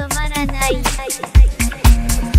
[0.00, 2.29] 止まらない。